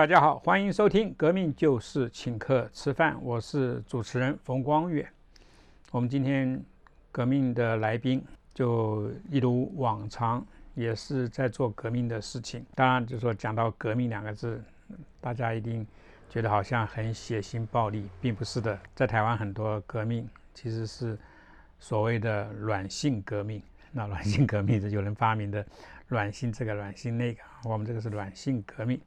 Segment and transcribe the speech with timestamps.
[0.00, 5.06] 大家好，欢迎收听《革命就是请客吃饭》，我是主持人冯光远。
[5.90, 6.58] 我们今天
[7.12, 8.24] 革命的来宾
[8.54, 10.42] 就一如往常，
[10.74, 12.64] 也是在做革命的事情。
[12.74, 14.64] 当然，就说讲到革命两个字，
[15.20, 15.86] 大家一定
[16.30, 18.80] 觉得好像很血腥暴力，并不是的。
[18.94, 21.18] 在台湾很多革命其实是
[21.78, 23.62] 所谓的软性革命。
[23.92, 25.62] 那软性革命是有人发明的，
[26.08, 28.98] 软性这个软性那个，我们这个是软性革命。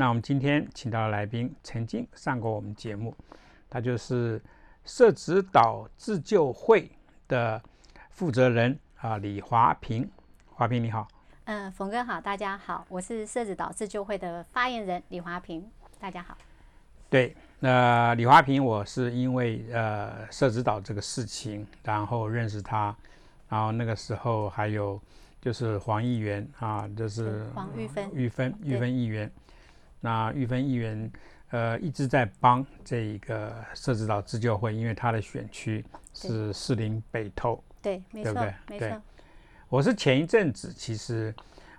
[0.00, 3.12] 那我们今天请到的来宾曾经上过我们节目，
[3.68, 4.40] 他就是
[4.84, 6.88] 社子岛自救会
[7.26, 7.60] 的
[8.10, 10.08] 负责人啊，李华平。
[10.46, 11.08] 华平你好，
[11.46, 16.38] 嗯，冯哥好，大家好，我是社子岛自救会的发言人李华平，大家好。
[17.10, 22.94] 对，那李华平，我是因为呃社子岛这个事情，然后认识他，
[23.48, 25.00] 然后那个时候还有
[25.40, 29.28] 就是黄议员啊，就是黄玉芬，玉芬，玉芬议员。
[30.00, 31.10] 那玉芬议员，
[31.50, 39.02] 呃，一直在帮这一个社子岛自救会，因为他的选区是士林北投，对，没错，没错。
[39.68, 41.34] 我是前一阵子，其实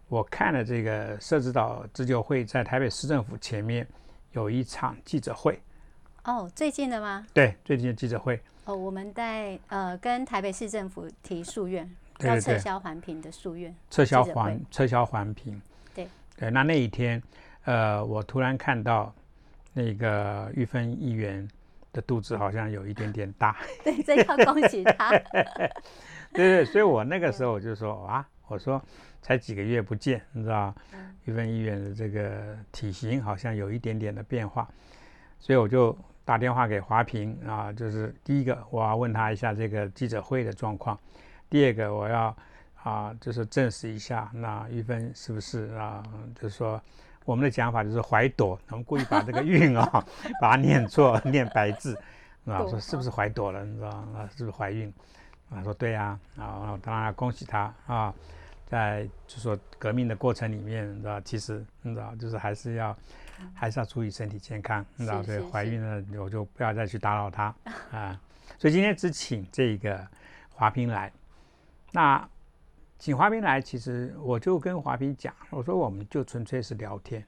[0.10, 3.88] 我看了这个社子岛自救会在台北市政府前面
[4.34, 5.58] 有一场记者会。
[6.26, 7.26] 哦，最近的吗？
[7.34, 8.40] 对，最近的记者会。
[8.66, 15.62] 哦，我们在呃跟台北市政府提诉愿，要撤销环评的诉愿，撤销环撤销环评。
[15.96, 17.24] 对对，那那一天。
[17.66, 19.14] 呃，我突然看到
[19.74, 21.48] 那个玉芬议员
[21.92, 23.58] 的肚子好像有一点点大。
[23.84, 25.12] 对，这要恭喜他。
[26.34, 28.82] 对对，所以我那个时候我就说啊，我说
[29.22, 30.74] 才几个月不见，你知道
[31.26, 34.68] 玉芬议员的这个体型好像有一点点的变化，
[35.40, 35.96] 所以我就
[36.26, 40.98] 打电话给华平啊，就是第一个我要问他一下这个记者会的状况，
[41.50, 42.36] 第二个我要
[42.82, 46.02] 啊，就是证实一下那玉芬是不是啊，
[46.34, 46.82] 就是说。
[47.30, 50.04] 我们的讲法就是怀朵，我们故意把这个韵啊，
[50.42, 51.96] 把它念错， 念白字，
[52.46, 53.64] 啊，说是不是怀朵了？
[53.64, 54.92] 你知道啊，是不是怀孕？
[55.52, 58.12] 啊，说对呀，啊，当然恭喜他啊，
[58.66, 62.98] 在就说革命的过程里面，你知道，其实你知道，就是还是要
[63.54, 67.54] 还是要注意身体健康，你知道，所以怀孕了我就不要再去打扰他
[67.92, 68.20] 啊。
[68.58, 70.04] 所以今天只请这个
[70.50, 71.12] 华平来，
[71.92, 72.28] 那。
[73.00, 77.26] 请华平来，其实我就跟华平讲，我说我们就纯粹是聊天，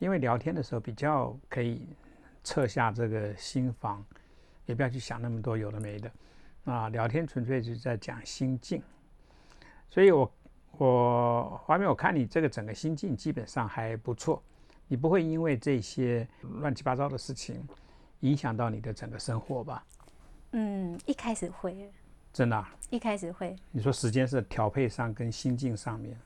[0.00, 1.86] 因为聊天的时候比较可以
[2.42, 4.04] 撤下这个心防，
[4.66, 6.10] 也不要去想那么多有的没的
[6.64, 6.88] 啊。
[6.88, 8.82] 聊天纯粹就是在讲心境，
[9.88, 10.32] 所以我
[10.72, 14.42] 我华平，我看你这个整个心境基本上还不错，
[14.88, 16.26] 你不会因为这些
[16.60, 17.64] 乱七八糟的事情
[18.20, 19.86] 影响到你的整个生活吧？
[20.50, 21.88] 嗯，一开始会。
[22.32, 23.54] 真的，一开始会。
[23.70, 26.16] 你说时间是调配上跟心境上面。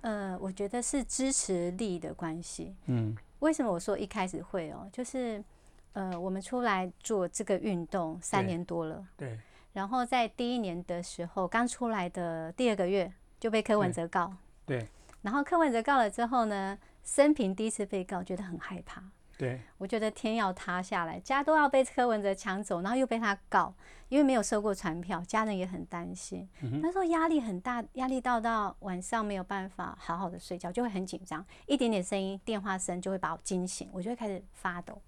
[0.00, 2.74] 呃，我觉得是支持力的关系。
[2.86, 4.88] 嗯，为什么我说一开始会哦？
[4.90, 5.44] 就是
[5.92, 9.06] 呃，我们出来做这个运动三年多了。
[9.16, 9.38] 对。
[9.74, 14.32] 然后在第一年的时候，刚出来的第二个月就被柯文哲告。
[14.64, 14.88] 对。
[15.20, 19.02] 然后柯文哲告了之后呢，生平第一次被告，觉得很害怕。
[19.40, 23.74] 对，我觉得天要塌下来，家都要被柯文哲抢走，然后又被他告，
[24.10, 26.46] 因为没有收过传票，家人也很担心。
[26.82, 35.00] 那时候压力很大，压力到到晚上没有办法好好的睡觉，就会很紧张，一点点声音，电话声就会把我惊醒，我就会开始发抖。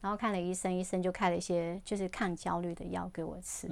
[0.00, 3.68] 然后看了医生，医生就开了一些就是抗焦虑的药给我吃。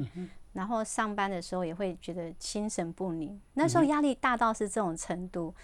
[0.53, 5.55] 然后上班的时候也会觉得心神不宁，那时候压力大到是这种程度。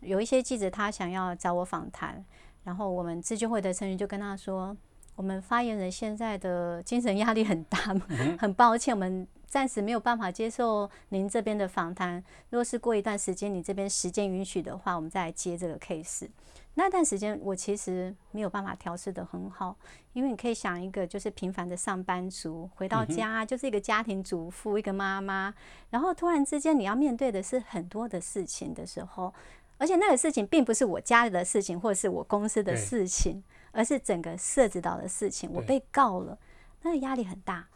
[0.00, 2.24] 有一些记者他想要找我访谈。
[2.64, 4.76] 然后我们自救会的成员就跟他说
[5.16, 7.78] ：“我们发言人现在的精神压力很大，
[8.38, 12.22] 很抱歉，我们暂时没有办法接受您这边的访谈。
[12.50, 16.28] 若是过一段时间你这边时间允许的话，我们再来接这个 case。
[16.74, 19.76] 那段时间我其实没有办法调试的很好，
[20.14, 25.52] 因为你可以想一个就是平凡的上班族回到家就是一个家庭主妇，一个妈妈，
[25.90, 29.34] 然后突然之间你要面对的是很多的事情的时候。”
[29.82, 33.42] 而且那个事情并不是我家里的事情，或者是我公司的事情，
[33.72, 35.50] 而是整个涉及到的事情。
[35.52, 36.38] 我被告了，
[36.82, 37.66] 那个压力很大。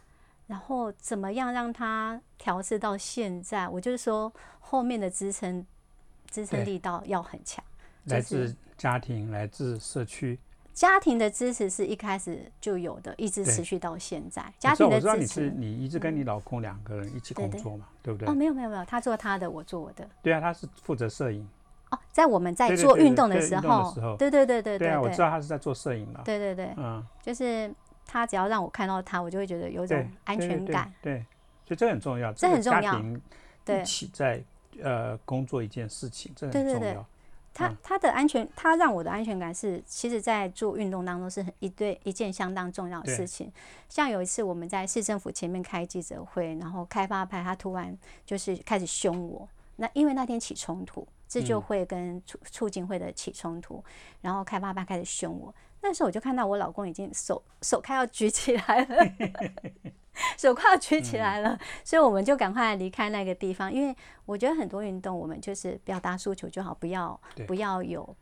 [0.45, 3.67] 然后怎么样让他调试到现在？
[3.67, 4.31] 我就是说，
[4.61, 5.65] 后面的支撑
[6.31, 7.61] 支撑力道要很强，
[8.05, 10.39] 来自家庭，来自社区。
[10.73, 14.41] 家庭的支持是一开始就有的，一直持续到现在。
[14.57, 17.89] 家庭的支持，你一直跟你老公两个人一起工作嘛？
[18.01, 18.29] 对不对？
[18.29, 20.07] 哦，没有没有没有，他做他的，我做我的。
[20.21, 21.45] 对啊，他是负责摄影。
[21.91, 26.21] 哦，在我们在做运动的时候，对对对对对啊，我知道他是在做摄影嘛。
[26.25, 27.73] 对对对，嗯，就是
[28.05, 30.91] 他只要让我看到他，我就会觉得有种安全感。
[31.01, 31.25] 对，
[31.65, 33.01] 所以这很重要，这很重要。
[33.63, 34.43] 对，一起在
[34.81, 37.05] 呃工作一件事情，这很重要。
[37.53, 43.51] 他他的安全，他让我的安全感是，其实，在做运动当中是很一对一件相当重要的事情。
[43.89, 53.83] 像有一次我们在市政府前面开记者会，然后开发派他突然就是开始凶我，那因为那天起冲突，这就会跟促促进会的起冲突，
[54.21, 55.53] 然后开发班开始凶我。
[55.81, 59.13] 那时候我就看到我老公已经手手快要举起来了，
[60.37, 63.71] 手快要举起来了， 所以我们就赶快离开那个地方。
[63.71, 63.95] 因为
[64.25, 68.15] 我觉得很多运动，我们就是表达诉求就好，不要不要有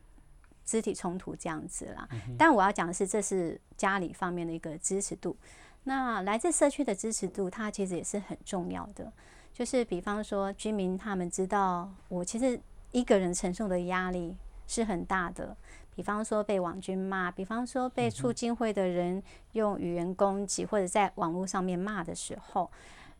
[0.64, 2.06] 肢体冲突这样子啦。
[2.38, 5.34] 但我要讲的是，这是家里方面的一个支持度。
[5.84, 9.10] 那来自社区的支持度，它其实也是很重要的。
[9.56, 12.60] 就是比方说，居民他们知道我其实
[12.92, 14.36] 一个人承受的压力
[14.66, 15.56] 是很大的。
[15.94, 19.22] 比方说被网军骂，比方说被促进会的人
[19.52, 22.70] 用语言攻击，或者在网络上面骂的时候，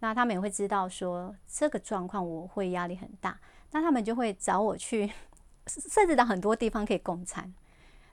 [0.00, 3.40] 那他们也会知道说这个状况我会压力很大，
[3.70, 5.10] 那他们就会找我去，
[5.66, 7.50] 甚至到很多地方可以共餐，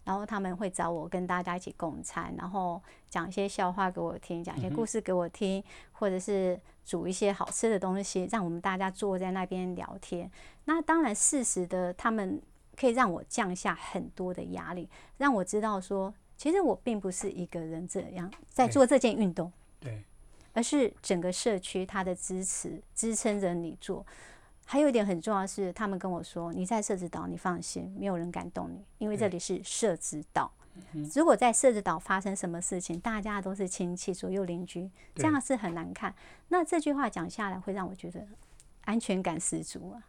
[0.03, 10.29] 然后他们会找我跟大家一起共餐，然后讲一些笑话给我听，讲一些故事给我听，或者是煮一些好吃的东西，让我们大家坐在那边聊天。
[10.65, 12.41] 那当然，适时的他们。
[12.75, 14.89] 可以让我降下很多的压力，
[15.19, 20.03] 让我知道说，其实我并不是一个人这样在做这件运动，对，
[20.53, 24.03] 而是整个社区它的支持支撑着你做。
[24.65, 30.51] 还有一点很重要是，他们跟我说，你在社子岛，你放心，没有人敢动你，因为这里是社子岛。
[31.13, 36.13] 如果在社子岛发生什么事情，大家都是亲戚、左右邻居，这样是很难看。
[36.47, 38.25] 那这句话讲下来，会让我觉得
[38.85, 40.01] 安全感十足啊。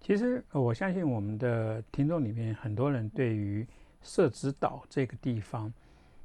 [0.00, 3.66] 其实我相信我们的听众里面很多人对于
[4.00, 5.70] 社子岛这个地方，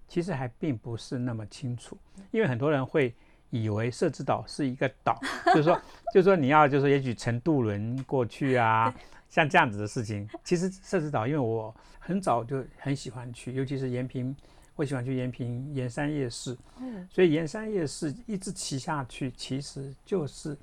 [0.07, 1.97] 其实还并不是那么清楚，
[2.31, 3.13] 因为很多人会
[3.53, 5.17] 以为社子岛是一个岛，
[5.53, 5.79] 就是说，
[6.13, 8.93] 就是说你要就是也许乘渡轮过去啊，
[9.29, 10.27] 像这样子的事情。
[10.43, 14.35] 其实社子岛，因为我很早就很喜欢去，尤其是延平，
[14.75, 16.57] 我喜欢去延平盐山夜市，
[17.11, 20.57] 所以盐山夜市一直骑下去，其实就是。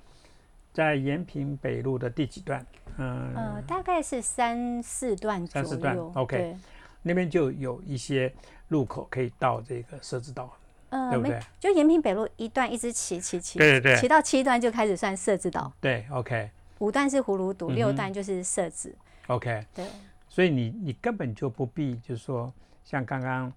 [0.73, 2.65] 在延平北路的第几段？
[2.97, 6.57] 嗯，呃，大概是三四段三四段，OK，
[7.03, 8.33] 那边就有一些
[8.69, 10.57] 路口可以到这个设置岛，
[10.91, 11.41] 对不对？
[11.59, 16.51] 就延平北路一段一直骑骑骑，对对对，骑到七段就开始算设置岛，对，OK。
[16.81, 18.95] 五段是葫芦堵，六段就是设置
[19.29, 19.65] ，OK。
[19.75, 19.87] 对，
[20.29, 22.53] 所以你你根本就不必，就是说
[22.85, 23.53] 像刚刚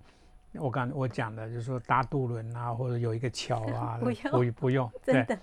[0.53, 5.37] 我刚我讲的，就是说搭渡轮啊，或者有一个桥啊， 不用不用，真的。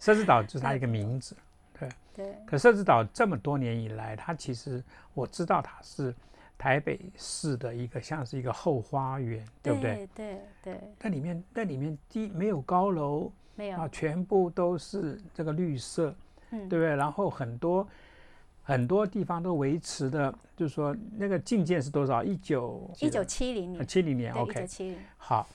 [0.00, 1.36] 设置岛就是它一个名字，
[1.78, 1.88] 对。
[2.16, 2.36] 对。
[2.44, 4.82] 可设置岛这么多年以来，它其实
[5.14, 6.12] 我知道它是
[6.62, 10.08] 台北市的一个像是一个后花园，对不对？
[10.14, 10.80] 对对。
[11.00, 16.14] 那里面那里面低没有高楼，没有啊，全部都是这个绿色，
[16.50, 16.94] 嗯，对不对？
[16.94, 17.84] 然后很多
[18.62, 22.22] 很多地方都维持的，就是说那个境界是多少？
[22.22, 24.98] 一九一九七零年，七零年，OK，一九七零。
[25.16, 25.48] 好。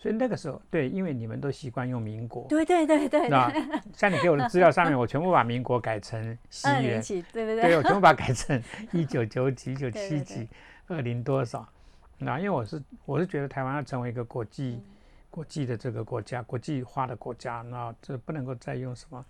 [0.00, 3.52] 所以那个时候，对，因为你们都习惯用民国，对对对对，那
[3.94, 10.48] 像你给我的资料上面，我全部把民国改成西元，对 对对，对我全部把它改成 一九九几、 一九七几、
[10.86, 11.68] 二零多少。
[12.16, 14.82] 那因为我是我是觉得台湾要成为一个国际
[15.28, 19.22] 国际的这个国家，国际化的国家，那这不能够再用什么。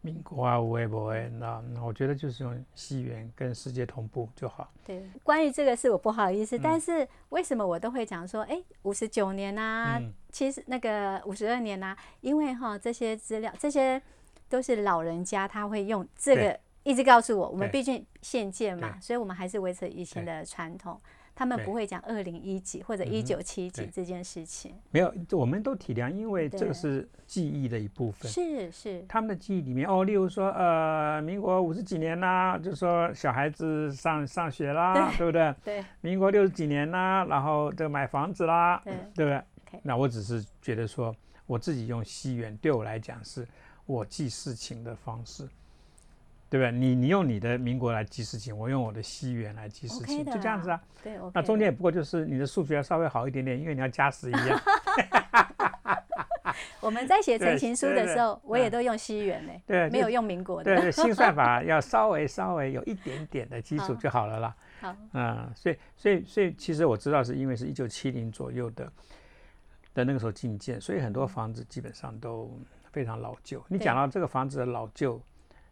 [0.00, 4.72] 民国啊，微博哎，那那我觉得就是用西元跟世界同步就好。
[4.84, 10.00] 对，关于这个是我不好意思，但是为什么我都会讲说，哎，五十九年呐，
[10.30, 14.00] 其实那个五十二年呐，因为哈这些资料，这些
[14.48, 21.00] 都是老人家他会用这个一直告诉我，我们毕竟现建嘛，所以我们还是维持以前的传统。
[21.38, 28.28] 他们不会讲二零一几或者一九七几这件事情，没有，我们都体谅，因为这个是记忆的一部分。
[28.28, 35.54] 是是，他们的记忆里面哦，例如说呃，民国五十几年啦，就说小孩子上上学啦，对不对？
[35.64, 35.84] 对。
[36.00, 39.30] 民国六十几年啦，然后这个买房子啦，对对不
[39.70, 39.80] 对？
[39.84, 41.14] 那我只是觉得说，
[41.46, 43.46] 我自己用西元对我来讲是
[43.86, 45.48] 我记事情的方式。
[46.50, 46.72] 对不对？
[46.72, 50.80] 你你用你的民国来记事情，我用我的西元来记事情，就这样子啊。
[51.02, 54.60] 对，那中间也不过就是你的数学要稍微好一点点，因为你要加十一样。
[56.80, 60.74] 我们在写陈情书的时候，我也都用西元呢，对，没有用民国的。
[60.74, 64.56] 对对， 新算法要稍微稍微有一点点的基础就好了啦。
[64.80, 68.90] 好，嗯，所以所以所以其实我知道是因为是一九七零左右的
[69.92, 72.50] 的那个时候进建，所以很多房子基本上都
[72.90, 73.62] 非常老旧。
[73.68, 75.20] 你讲到这个房子的老旧。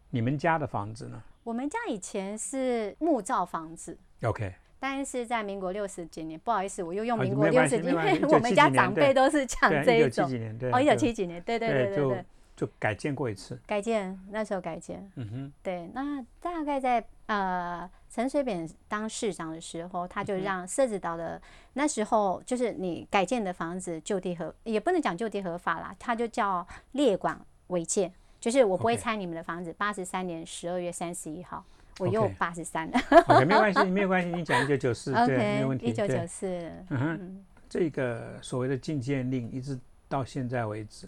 [0.09, 1.21] 你们家的房子呢？
[1.43, 4.53] 我们家以前是木造房子，OK。
[4.79, 10.07] 但是在民国六十几年，不好意思，我又用民国六十几年，我们家长辈都是讲这一种。
[10.07, 12.25] 一九七几年，对，哦，一九七几年，对对对对对。
[12.55, 13.59] 就改建过一次。
[13.67, 21.39] 改建那时候改建，嗯哼，对，那大概在呃陈水扁当市长的时候，他嗯就让社子岛的
[21.73, 29.73] 那时候就是你改建的房子就地合，也不能讲就地合法啦，他就叫列管违建，就是我不会拆你们的房子。
[29.73, 31.63] 八十三年十二月三十一号，
[31.99, 32.99] 我又八十三了。
[33.27, 35.91] OK，没有关系，没有关系，你讲一九九四，对，没有问 OK，题。
[35.91, 36.47] 一九九四，
[36.89, 39.77] 嗯哼，这个所谓的禁建令，一直
[40.07, 41.07] 到现在为止，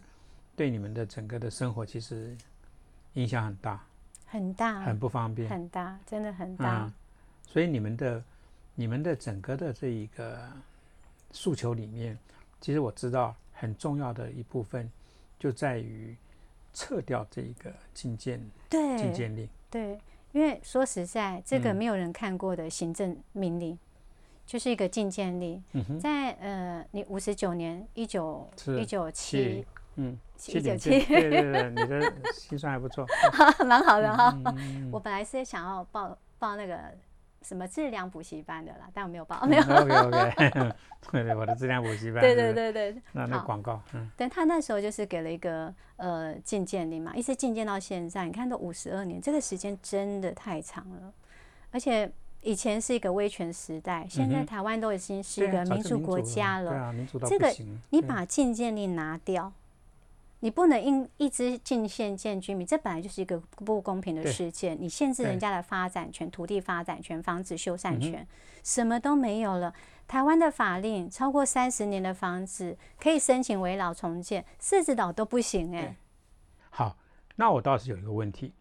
[0.56, 2.36] 对你们的整个的生活其实
[3.14, 3.84] 影响很大，
[4.26, 5.50] 很大，很不方便。
[5.50, 6.84] 很大，真的很大。
[6.84, 6.94] 嗯，
[7.46, 8.24] 所以你们的
[8.76, 10.42] 你们的整个的这一个
[11.32, 12.18] 诉求里面，
[12.60, 14.90] 其实我知道很重要的一部分
[15.38, 16.16] 就在于
[16.74, 19.50] 撤掉这一个禁建禁对建令。
[19.70, 20.00] 对，
[20.32, 23.78] 因为说实在，这个嗯没有人看过的行政命令，
[24.46, 25.64] 就是一个禁建令。
[25.74, 28.50] 嗯哼，在呃，你五十九年，一九
[28.80, 33.06] 一九七嗯，一九七，对对对，你的 心算还不错。
[33.66, 34.34] 蛮好的哈。
[34.46, 36.80] 嗯我本来是想要报报那个
[37.42, 39.64] 什么质量补习班的啦，但我没有报， 没有。
[39.64, 40.74] OK OK，
[41.12, 42.22] 对对，我的质量补习班。
[42.22, 51.14] 对对对对，那那广告，嗯，但他那时候就是给了一个呃进建令嘛，一直进建到现在，你看都五十二年，这个时间真的太长了。
[51.72, 56.72] 而且以前是一个威权时代，现在台湾都已经是一个民主国家了。
[56.72, 57.54] 对啊，民主到这个
[57.92, 59.52] 你把进建令拿掉，
[60.42, 64.78] 你不能因一直进限建居民，这本来就是一个不公平的对事件。
[64.80, 68.26] 你限制人家的发展权、土地发展权、房子修缮权，
[68.64, 69.74] 什么都没有了。
[70.08, 75.96] 台湾的法令，超过三十年的房子可以申请围老重建，四子岛都不行哎、对
[76.70, 76.98] 好，
[77.36, 78.54] 那我倒是有一个问题，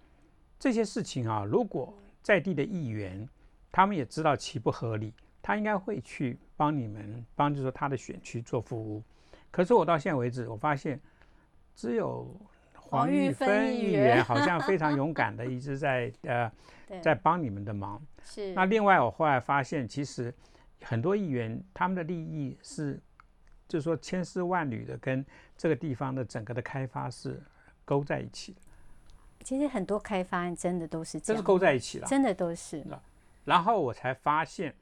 [0.59, 3.27] 这些事情啊，如果在地的议员
[3.71, 9.03] 他们也知道其不合理，他应该会去帮你们帮，就是说他的选区做服务。
[9.51, 11.01] 可是我到现在为止，我发现
[11.79, 12.25] 只有
[12.75, 16.51] 黄黄玉芬议员好像非常勇敢的 一直在呃
[16.89, 18.05] 对，在帮你们的忙。
[18.25, 20.35] 是那另外，我后来发现，其实
[20.83, 23.01] 很多议员他们的利益是，
[23.69, 25.25] 就是说千丝万缕的跟
[25.57, 27.41] 这个地方的整个的开发是
[27.85, 28.61] 勾在一起的，
[29.45, 32.09] 其实很多开发案真的都是这样，这是勾在一起了。
[32.09, 32.85] 真的都是
[33.45, 34.75] 然后我才发现，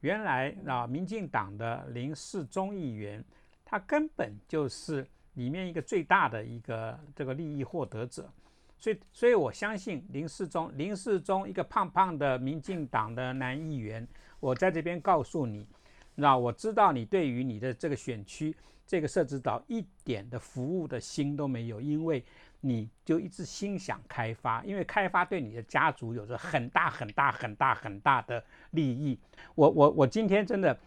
[0.00, 3.24] 原来啊，民进党的林世忠议员，
[3.64, 8.30] 他根本就是里面一个最大的一个这个利益获得者。
[8.78, 14.08] 所以，所以我相信林世忠，林世忠一个胖胖的民进党的男议员，
[14.40, 15.66] 我在这边告诉你，
[16.14, 18.56] 那我知道你对于你的这个选区
[18.86, 22.24] 这个社子岛一点的服务的心都没有，因为
[22.62, 29.18] 你就一直心想开发，因为开发对你的家族有着很大很大很大很大的利益。
[29.54, 30.78] 我我我今天真的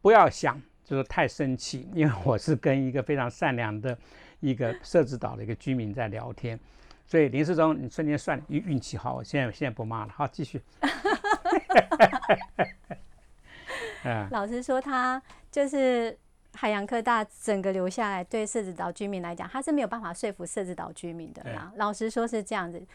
[0.00, 0.58] 不要想
[0.92, 3.96] 就是太生气，因为我是跟一个非常善良的
[4.40, 6.60] 一个设置岛的一个居民在聊天。
[7.06, 10.60] 所以林世忠，你瞬间算运运气好，我现在现在不骂了，好继续。
[14.04, 16.14] 嗯，老实说，他就是
[16.52, 21.72] 海洋科大整个留下来，对设置岛居民来讲，他是没有办法说服设置岛居民的啦。
[21.76, 22.86] 老实说是这样子，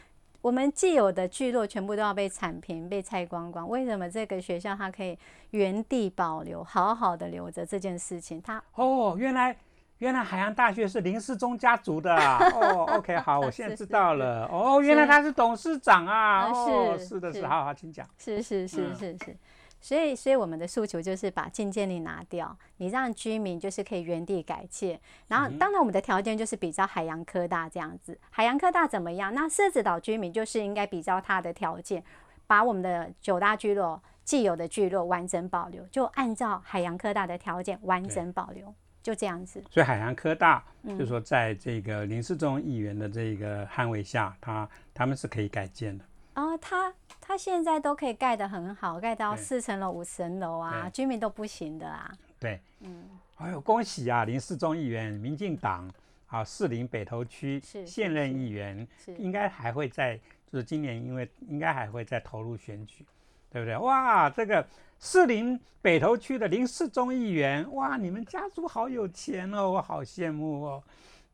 [0.41, 3.67] 我们既有的聚落全部都要被铲平、被拆光光。
[3.67, 5.17] 为什么这个学校它可以
[5.51, 8.41] 原地保留，好好的留着这件事情？
[8.41, 9.55] 它哦，原来
[9.97, 12.37] 原来海洋大学是林世忠家族的啊。
[12.53, 14.45] 哦，OK，好，我现在知道了。
[14.45, 16.53] 哦，原来他是董事长啊。
[16.53, 18.07] 是是的，是，是好好，请讲。
[18.17, 19.37] 是是是嗯是是，
[19.79, 24.99] 所以所以我们的诉求就是把禁建令拿掉，你让居民就是可以原地改建。
[25.27, 29.33] 然后当然我们的条件就是比较海洋科大这样子，海洋科大怎么样？
[29.33, 32.03] 那狮子岛居民就是应该比较它的条件，
[32.47, 39.63] 把我们的九大聚落既有的聚落完整保留，就按照海洋科大的条件完整保留，就这样子。
[39.69, 46.03] 所以海洋科大嗯就是说，在这个林世忠议员的这个捍卫下，他他们是可以改建的。
[46.37, 52.13] 哦，他他现在都可以盖得很好，盖到四层楼、五层楼啊，居民都不行的啊。
[52.39, 55.91] 对，嗯，哎呦，恭喜啊，林世忠议员，民进党
[56.27, 60.15] 啊，士林北投区现任议员，应该还会在，
[60.51, 63.03] 就是今年因为应该还会再投入选举，
[63.51, 63.75] 对不对？
[63.77, 64.63] 哇，这个
[64.99, 70.83] 士林北投区的林世忠议员，哇，你们家族好有钱哦，我好羡慕哦。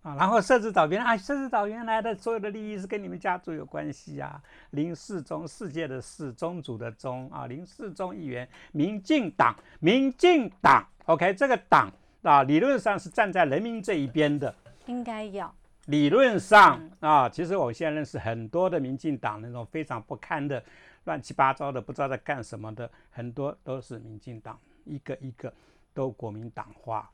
[0.04, 4.42] 啊，然后设置岛原来啊，设置岛原来的所有的利益是跟你们家族有关系啊。
[4.72, 11.90] 林世忠，世界的世，宗主的宗啊，林世忠议员，民进党，民进党，OK，这个党
[12.22, 14.54] 啊，理论上是站在人民这一边的。
[14.86, 15.54] 应该要。
[15.86, 20.62] 理论上啊，其实我现在认识很多的民进党那种非常不堪的、
[21.06, 25.54] 乱七八糟的、不知道在干什么的，很多都是民进党，一个一个
[25.94, 27.10] 都国民党化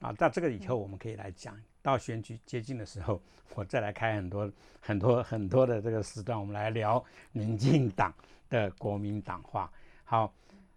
[0.00, 0.14] 啊。
[0.18, 3.20] 那这个以后我们可以来讲，到选举接近的时候，
[3.54, 4.50] 我再来开很多
[4.80, 8.10] 很多很多的这个时段，我们来聊民进党
[8.48, 9.70] 的国民党化。
[10.02, 10.32] 好，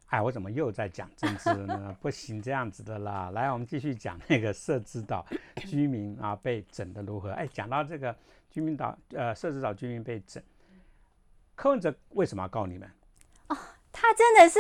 [0.08, 1.98] 哎，我怎么又在讲政治了呢？
[2.02, 3.32] 不行，这样子的啦。
[3.32, 5.26] 来，我们继续讲那个社子岛
[5.66, 7.32] 居民啊被整的如何？
[7.32, 8.14] 哎，讲到这个
[8.52, 10.44] 居民岛呃社子岛居民被整，
[11.56, 12.92] 柯文哲为什么要告你们？
[13.48, 13.58] 哦，
[13.94, 14.60] 他真的是。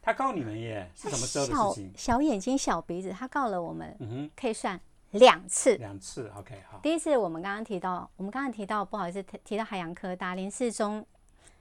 [0.00, 0.88] 他告你们耶？
[0.94, 1.92] 是什么时候的事情？
[1.96, 4.80] 小眼睛、小鼻子，他告了我们，可以算
[5.18, 5.76] 两次。
[5.76, 6.78] 两次，OK，好。
[6.82, 11.04] 第一次我们刚刚提到，我们刚刚提到，不好意思，提到海洋科大林世忠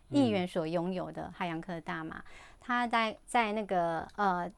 [0.09, 2.23] 议员所拥有的海洋科大嘛，
[2.59, 4.49] 他在在那个呃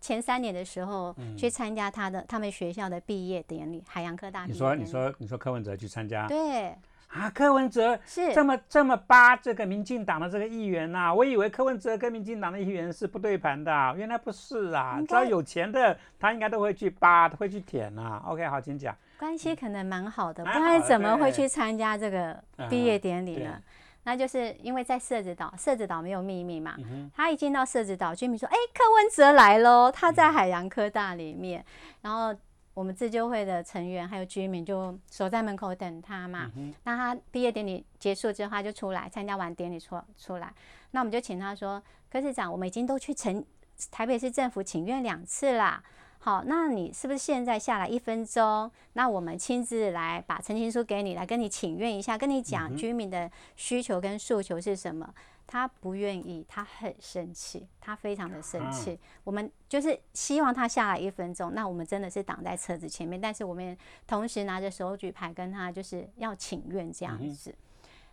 [0.00, 4.46] 前三年的时候去参加他的他们学校的毕业典礼，海洋科大。
[4.46, 6.28] 你说，你说，你说柯文哲去参加？
[6.28, 6.74] 对。
[7.10, 11.12] 啊，柯文哲是这么这么扒这个民进党的这个议员呐？
[11.12, 15.00] 我以为柯文哲跟民进党的议员是不对盘的，原来不是啊！
[15.08, 18.22] 只要有钱的，他应该都会去扒，会去舔呐。
[18.24, 18.96] OK，好，请讲。
[19.18, 23.60] 关系可能蛮好的，不然怎么会去参加这个毕业典礼呢？
[24.04, 26.76] 那就是因为在社子岛，社子岛没有秘密嘛。
[27.12, 29.90] 他一进到社子岛，居民说：“哎，柯文哲来喽！
[29.90, 31.64] 他在海洋科大里面。”
[32.02, 32.32] 然后。
[32.72, 36.50] 我们自救会的成员还有居民就守在门口等他嘛。
[36.84, 40.52] 那他毕业典礼结束之后，他就出来参加完典礼出出来。
[40.92, 43.44] 那我们就请他说：“柯市长，我们已经都去城
[43.90, 45.82] 台北市政府请愿两次啦。
[46.20, 48.70] 好，那你是不是现在下来一分钟？
[48.92, 55.12] 那我们亲自来把陈情书给你，来跟你请愿一下，跟你讲居民的需求跟诉求是什么？”
[55.52, 58.96] 他不愿意，他很生气，他非常的生气。
[59.24, 63.76] 我们就是希望他下来一分钟，那我们真的是挡在车子前面，但是我们
[64.06, 67.52] 同时拿着手举牌跟他就是要请愿这样子。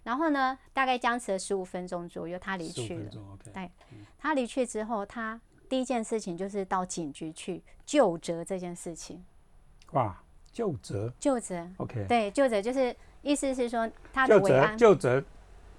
[0.01, 3.11] 然后呢，大概僵持了十五分钟左右，他离去了。
[3.53, 3.69] 对，
[4.17, 9.23] 他离去之后，他第一件事情就是到警局去就责这件事情。
[9.91, 11.13] 哇，就责？
[11.19, 11.69] 就责。
[11.77, 12.03] OK。
[12.09, 15.23] 对，就责就是意思是说他的违安就责。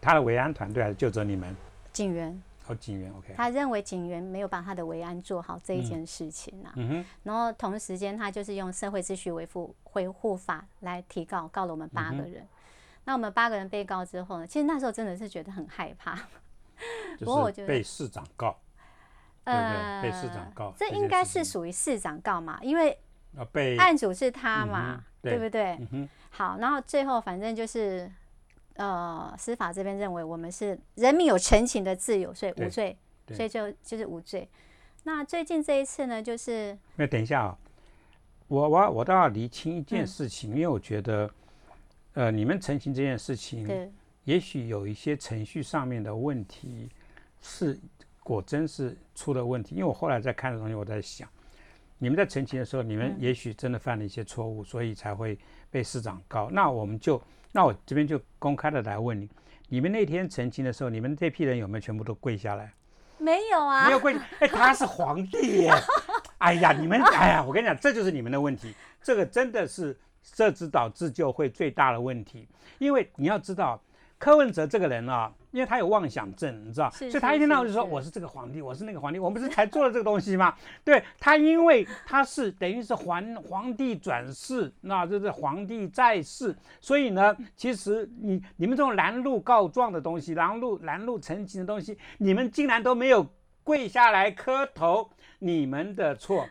[0.01, 1.55] 他的维安团队还是就责你们
[1.93, 2.43] 警员？
[2.69, 3.33] 哦，警员，OK。
[3.35, 6.71] 他认为警员没有把他的维安做好这一件事情呐。
[6.77, 7.05] 嗯哼。
[7.23, 12.47] 然后同时间，他就是用社会秩序维护维护法来提告，告了我们八个人。
[13.05, 14.47] 那我们八个人被告之后呢？
[14.47, 16.19] 其实那时候真的是觉得很害怕。
[17.19, 18.57] 不过我觉得被市长告，
[19.45, 22.59] 呃，被市长告，这应该是属于市长告嘛？
[22.61, 22.99] 因为
[23.51, 25.79] 被案主是他嘛，对不对？
[26.29, 28.13] 好，然后最后反正就是。
[28.79, 32.97] 呃，司法这边认为我们是人民有陈情的自由，所以无罪，
[33.33, 34.49] 所以就就是无罪。
[35.03, 37.59] 那最近这一次呢，就是那等一下啊，
[38.47, 41.29] 我我我倒要厘清一件事情，因为我觉得，
[42.13, 43.91] 呃，你们陈情这件事情，对，
[44.23, 46.89] 也许有一些程序上面的问题
[47.41, 47.77] 是
[48.23, 49.75] 果真是出了问题。
[49.75, 51.29] 因为我后来在看的东西，我在想，
[51.99, 55.39] 你们在澄清的时候，你们也许真的犯了一些错误，所以才会
[55.71, 56.49] 被市长告。
[56.51, 57.21] 那我们就。
[57.51, 59.27] 那我这边就公开的来问你，
[59.69, 62.71] 你们那天澄清的时候，你们这批人有没有全部都跪下来？
[63.17, 64.15] 没有啊，没有跪。
[64.39, 65.73] 哎，他是皇帝耶！
[66.37, 68.75] 哎呀，你们，哎呀，我跟你讲，这就是你们的问题。
[69.03, 72.47] 这个真的是社指导自救会最大的问题，
[72.79, 73.81] 因为你要知道。
[74.19, 80.53] 柯文哲这个人啊，因为他有妄想症，你知道，所以他一天到晚就说我是这个皇帝，我是那个皇帝，我们不是才做了这个东西吗？
[80.85, 93.25] 对他，因为他是等于是皇皇帝转世，那就是皇帝在世，所以呢，其实你你们这种拦路告状的东西，拦路拦路澄清的东西，你们竟然都没有
[93.63, 96.49] 跪下来磕头，你们的错，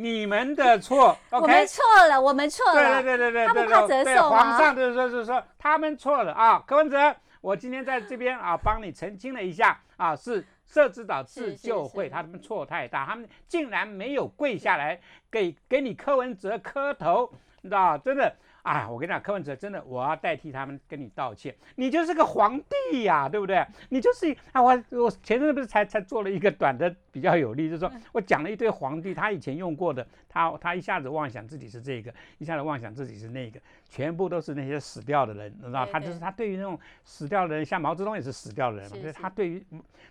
[0.00, 15.00] 你们的错， 我们错了，我们错了，对对对对对，他不怕折寿皇上就是说，就是说他们错了啊，柯文哲，我今天在这边啊，帮你澄清了一下啊，是社指导自救会，他们错太大，他们竟然没有跪下来
[15.32, 17.28] 给给你柯文哲磕头，
[17.62, 18.32] 你知道真的。
[18.68, 21.54] 哎，我跟你讲，柯文哲真的，我要代替他们跟你道歉。
[21.76, 22.60] 你就是个皇
[22.92, 23.66] 帝呀，对不对？
[23.88, 35.86] 你就是啊，我我前阵子不是才才做了一个短的比较有力，就是说我讲了一堆皇帝他以前用过的，他他一下子妄想自己是这个，一下子妄想自己是那个，全部都是那些死掉的人，你知道？
[35.86, 39.64] 他就是他对于那种死掉的人，像毛泽东也是死掉的人嘛，所以他对于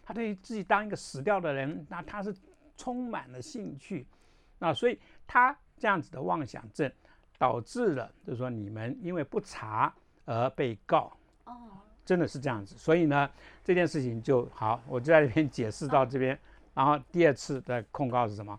[0.03, 2.35] 他对于自己当一个死掉的人，那他是
[2.75, 4.07] 充满了兴趣，
[4.57, 6.91] 那所以他这样子的妄想症。
[7.37, 9.93] 导致了，就是说你们因为不查
[10.25, 11.11] 而被告，
[11.45, 11.53] 哦，
[12.05, 12.75] 真的是这样子。
[12.77, 13.29] 所以呢，
[13.63, 16.37] 这件事情就好，我就在这边解释到这边。
[16.73, 18.55] 然后第二次的控告是什么？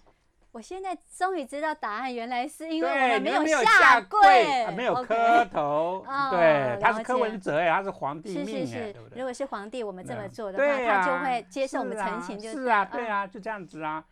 [0.50, 6.04] 我现在终于知道答案，原来是因为我们没有下跪，没有磕头。
[6.30, 9.18] 对，他是柯文哲哎，他是皇帝命哎，对不对？
[9.18, 14.02] 如果是皇帝，我们这么做的话，他就会接受我们陈情，就是啊，对啊，就这样子啊。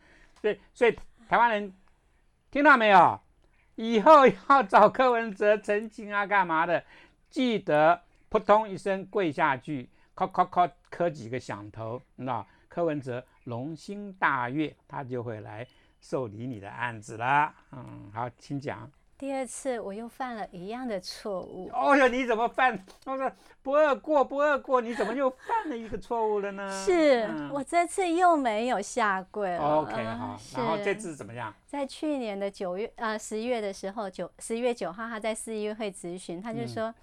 [0.40, 0.96] 对，所以
[1.28, 1.72] 台湾人
[2.50, 3.18] 听到没有？
[3.76, 6.84] 以后要找柯文哲澄清啊，干嘛的？
[7.30, 15.66] 记得扑通一声跪下去，磕磕磕磕几个响头，那柯文哲龙心大悦，他就会来
[16.00, 17.54] 受理你的案子啦。
[17.72, 18.90] 嗯，好，请讲。
[19.18, 21.70] 第二次我又犯了一样的错误。
[21.72, 22.78] 哦哟，你怎么犯？
[23.06, 26.70] 我说不二过，不二过，你怎么又犯了一个错误了呢？
[26.84, 29.58] 是我这次又没有下跪了。
[29.58, 31.54] OK，好，然后这次怎么样？
[31.66, 36.94] 在去年的九月呃十一月的时候，九十一月九号，他在市议会咨询，他就说，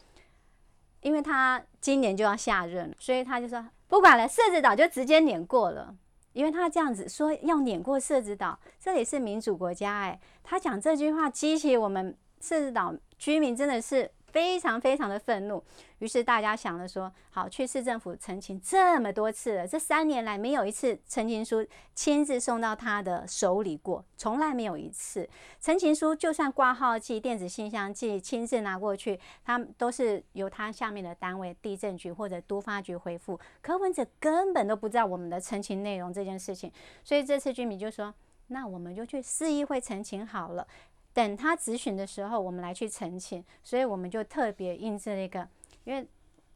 [1.02, 5.95] 因为他今年就要下任，所以他就说不管了，设置岛就直接碾过了。
[6.34, 15.63] 因为他这样子说要碾过社子岛，这里是民主国家哎，他讲这句话激起我们社子岛居民真的是非常非常的愤怒。
[16.00, 25.30] 于是大家想了说，好去市政府澄清这么多次了，这三年来没有一次澄清书亲自送到他的手里过，从来没有一次
[25.62, 33.39] 澄清书，就算挂号寄、电子信箱寄，亲自拿过去，他都是由他下面的单位地震局或者都发局回复。
[33.62, 36.72] 柯文哲根本都不知道我们的澄清内容这件事情，
[37.04, 38.13] 所以这次居民就说，
[38.48, 40.67] 那我们就去市议会澄清好了，
[41.13, 43.43] 等他咨询的时候，我们来去澄清。
[43.63, 45.47] 所以我们就特别印制了一个。
[45.86, 46.08] 因为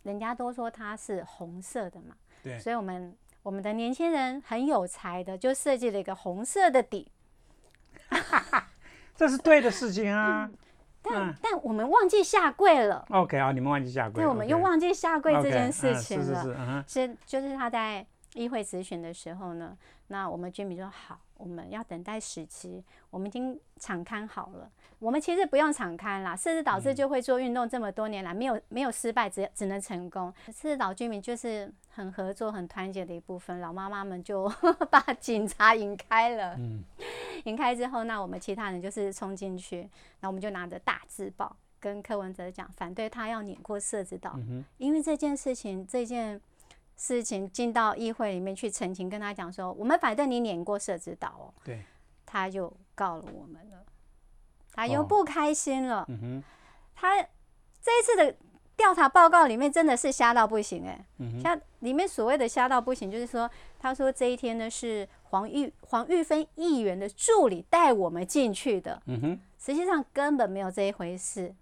[0.03, 7.11] 人家都说它是红色的嘛，对，所以我们我们的年轻人很有才的，就设计了一个红色的底，
[9.13, 10.49] 这是对的事情啊。
[11.01, 13.05] 但但我们忘记下跪了。
[13.09, 16.25] OK 啊，你们忘记下跪，对，我们又忘记下跪这件事情了。
[16.25, 16.55] 是是
[16.87, 18.05] 是，是就是他在
[18.37, 21.19] 议会咨询的时候呢，那我们居民说好。
[21.39, 24.67] 我们要等待时期，我们已经敞开好了。
[24.97, 30.33] 我们其实不用敞开啦，狮子岛这就会做运动这么多年来，没有没有失败，只只能成功。
[30.47, 33.59] 狮子岛居民就是很合作、很团结的一部分。
[33.59, 34.51] 老妈妈们就
[34.89, 36.83] 把警察引开了，嗯，
[37.45, 39.87] 引开之后，那我们其他人就是冲进去，
[40.21, 44.35] 那我们就拿着大字报跟柯文哲讲，反对他要碾过狮子岛，
[44.79, 46.41] 因为这件事情，这件。
[46.97, 51.83] 事情进到议会里面去澄清，跟他讲说，我们反正你撵过社指导哦，对，
[52.25, 53.85] 他就告了我们了，
[54.73, 56.03] 他又不开心了。
[56.09, 56.43] 嗯哼，
[56.95, 57.21] 他
[57.79, 58.35] 这一次的
[58.75, 61.05] 调查报告里面真的是瞎到不行哎，
[61.39, 71.53] 瞎里面所谓的瞎到不行，就是说，他说这一天呢是黄玉黄玉芬议员的助理带我们进去的，嗯哼，实际上根本没有这一回事，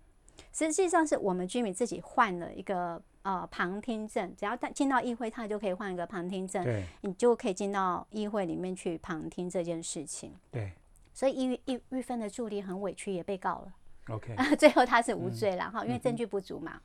[0.54, 3.02] 实际上是我们居民自己换了一个。
[3.26, 6.64] 呃，旁听证，只要他进到议会，他就可以换一个旁听证，
[7.02, 10.32] 你就可以进到议会里面去旁听这件事情。
[10.52, 10.72] 对，
[11.12, 13.74] 所以玉玉玉芬的助理很委屈，也被告了。
[14.10, 16.80] OK， 最后他是无罪了哈，因为证据不足嘛。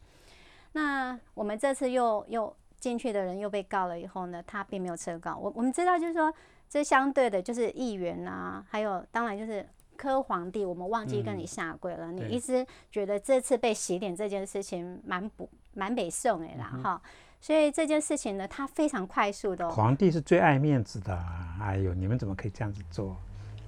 [0.73, 5.37] 那我们这次又又进去的人又被告了以后呢，他并没有撤告。
[5.37, 6.33] 我我们知道，就是说
[6.71, 9.69] 这相对的，就是议员啊，还有当然就是。
[10.01, 12.11] 科皇帝，我们忘记跟你下跪了。
[12.11, 17.03] 你一直觉得这次被洗脸这件事情蛮不蛮北宋哎啦哈，
[17.39, 19.69] 所以这件事情呢，他非常快速的。
[19.69, 21.23] 皇帝是最爱面子的，
[21.61, 23.15] 哎呦，你们怎么可以这样子做？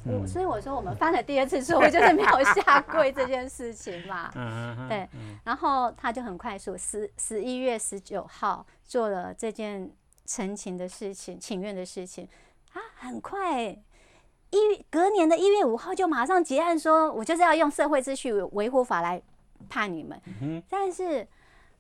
[0.07, 4.33] 嗯，所以我说我们犯了第二次错误，就是没有下跪这件事情嘛。
[4.35, 5.07] 嗯嗯对，
[5.45, 9.91] 然后他就很快速，十十一月十九号做了这件
[10.25, 12.27] 陈情的事情、请愿的事情，
[12.73, 13.77] 啊，很快。
[14.53, 19.21] 一隔年的一月五号就马上结案，说我就是要用社会秩序维护法来
[19.69, 20.21] 判你们。
[20.69, 21.27] 但是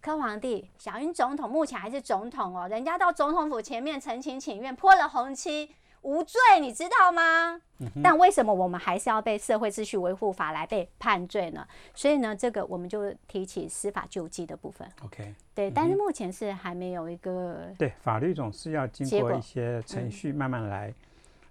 [0.00, 7.60] 柯皇帝、小英总统目前还是总统哦，人家到总统府前面陈情请愿，泼了红漆，无罪，你知道吗？
[8.02, 11.66] 但为什么我们还是要被社会秩序维护法来被判罪呢？
[11.94, 14.88] 所以呢，这个我们就提起司法救济的部分。
[15.04, 20.94] OK，对，但是目前是还没有一个对法律总是要经过一些程序慢慢来。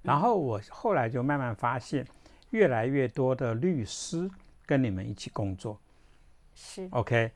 [0.01, 2.05] 然后我后来就慢慢发现，
[2.49, 4.29] 越来越多的律师
[4.65, 5.79] 跟你们一起工作，
[6.55, 6.87] 是。
[6.91, 7.31] OK。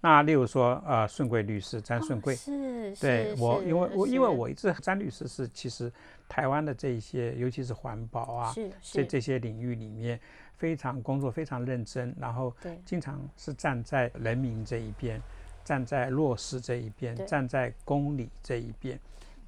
[0.00, 5.92] 那例如说，呃，顺贵律师詹顺贵，是，对我，因为我因为我一直詹律师是其实
[6.28, 10.20] 台湾的这一些，尤其是环保啊，这这些领域里面
[10.56, 15.20] 非常工作非常认真，然后经常是站在人民这一边，
[15.64, 18.98] 站在弱势这一边，站在公理这一边，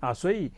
[0.01, 0.51] 啊，所以。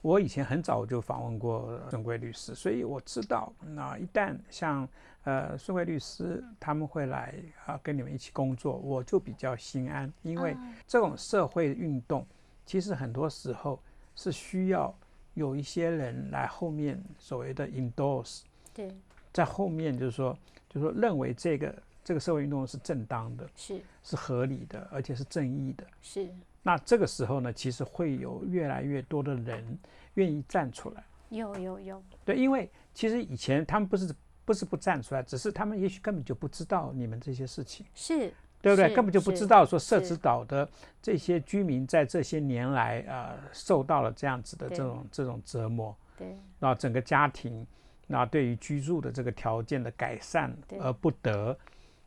[0.00, 4.88] 我以前很早就访问过顺贵律师，所以我知道，那一旦像
[5.24, 7.34] 呃顺贵律师他们会来
[7.66, 10.56] 啊跟你们一起工作，我就比较心安，因为
[10.86, 12.26] 这种社会运动
[12.64, 13.80] 其实很多时候
[14.14, 14.94] 是需要
[15.34, 18.94] 有一些人来后面所谓的 endorse，对，
[19.32, 20.36] 在后面就是说，
[20.68, 23.80] 就是说认为这个这个社会运动是正当的，是。
[24.02, 26.30] 是合理的，而且是正义的，是。
[26.68, 29.78] 那这个时候呢，其实会有越来越多的人
[30.16, 31.02] 愿意站出来。
[31.30, 32.02] 有有有。
[32.26, 38.94] 对，因为其实以前他们不是不是不站出来，只是他们也许根本就不知道你们这些事情，是，对不对？
[38.94, 40.68] 根本就不知道说社是子岛的
[41.00, 47.66] 这些居民在这些年来呃受到了这样子的这种这种折磨，对那整个家庭
[48.06, 51.58] 那对于居住的这个条件的改善而不得，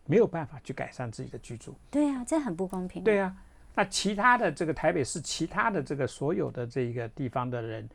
[0.06, 1.74] 没有办法去改善自己的居住。
[1.90, 3.04] 对啊，这很不公平。
[3.04, 3.36] 对啊，
[3.74, 7.90] 那其他的这个台北市其他的这个所有的这个地方的人，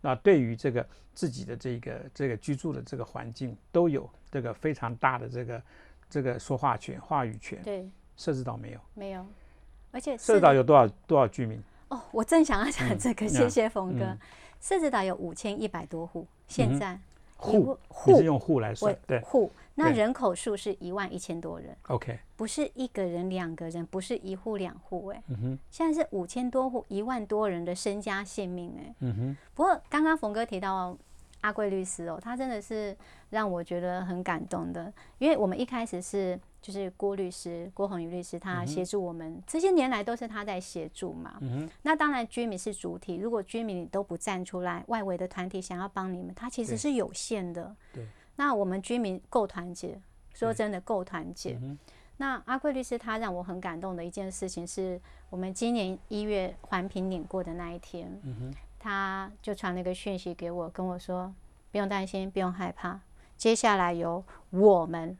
[0.00, 5.62] 那对于这个自己的这个这个居住的这个环境都有这个非常大的这个
[6.08, 7.62] 这个说话权、话语权。
[7.62, 9.24] 对，社子岛没有，没有，
[9.92, 11.62] 而且社子岛有多少多少居民？
[11.88, 14.04] 哦，我正想要讲嗯这个，嗯谢谢峰哥。
[14.04, 14.18] 嗯。
[14.60, 16.92] 狮子岛有五千一百多户，现在。
[16.94, 16.98] 一
[17.36, 18.12] 户，户。
[18.12, 19.18] 你是用户来算，对。
[19.20, 28.94] 户，那人口数是一万一千多人，，OK，不是一个人、两个人，不是一户两户，哎，嗯哼，现在是五千多户，一万多人的身家性命，哎。
[29.00, 30.96] 嗯哼，不过刚刚冯哥提到
[31.40, 32.94] 阿贵律师哦，他真的是
[33.30, 41.38] 让我觉得很感动的，因为我们一开始是就是郭律师郭宏宇律师，他协助我们、这些年来都是他在协助嘛。
[41.40, 47.74] 嗯哼，那当然居民是主体，如果居民你都不站出来，外围的团体想要帮你们，他其实是有限的。
[47.92, 48.06] 对。
[48.40, 50.00] 那我们居民够团结，
[50.32, 51.58] 说真的够团结。
[51.60, 51.78] 嗯
[52.16, 55.00] 那阿贵律师他让我很感动的一件事情是，
[55.30, 61.34] 我们今年一月环评领过的那一天，嗯，他就传了一个讯息给我，跟我说
[61.70, 63.00] 不用担心，不用害怕，
[63.38, 65.16] 接下来由我们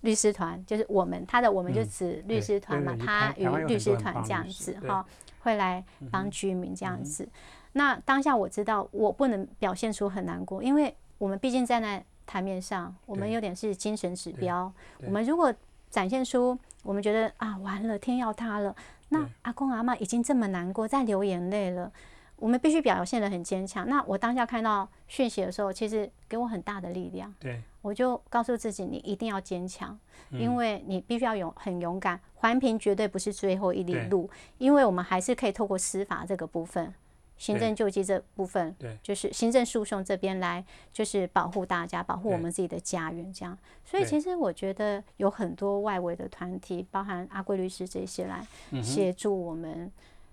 [0.00, 1.88] 律师团，就是我们他的我们就嗯。
[1.88, 5.06] 指律师团嘛，他与律师团这样子哈，
[5.42, 7.28] 会来帮居民这样子。
[7.74, 14.72] 那当下我知道我不能表现出很难过，因为我们毕竟站在台面上，我们对有点是精神指标。
[15.04, 15.52] 我们如果
[15.90, 18.72] 展现出我们觉得啊完了天要塌了，
[19.08, 21.90] 那阿公阿妈已经这么难过，在流眼泪了。
[22.36, 23.86] 我们必须表现得很坚强。
[23.88, 27.34] 那我当下看到讯息的时候，其实给我很大的力量。
[27.40, 29.98] 对，我就告诉自己，你一定要坚强，
[30.30, 32.18] 嗯因为你必须要勇很勇敢。
[32.36, 36.94] 环评绝对不是最后一里路，因为我们还是可以透过司法这个部分、
[37.40, 43.58] 行政救济这部分，对就是行政诉讼这边来，就是保护大家，保护我们自己的家园这样。
[43.84, 49.90] 所以其实我觉得有很多外围的团体，包含阿贵律师这些来嗯协助我们。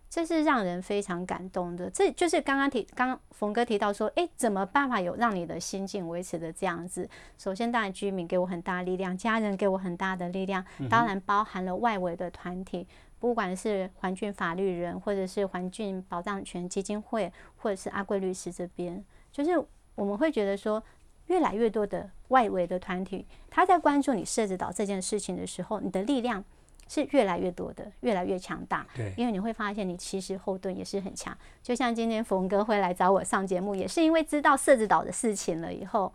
[0.10, 7.08] 这是让人非常感动的，这就是刚刚提，刚刚冯哥提到说，诶，怎么办法有让你的心境维持的这样子？
[7.38, 12.88] 首先，当然居民给我很大力量，家人给我很大的力量，当然包含了外围的团体，
[13.20, 19.52] 不管是环境法律人，或者是环境保障权基金会，或者是阿贵律师这边，就是
[19.96, 20.82] 我们会觉得说，
[21.28, 26.44] 越来越多的外围的团体，他在关注你设置岛这件事情的时候，你的力量
[26.88, 28.86] 是越来越多的，越来越强大。
[28.96, 31.36] 对，因为你会发现，你其实后盾也是很强。
[31.64, 36.14] 就像今天冯哥会来找我上节目，也是因为知道设置岛的事情了以后，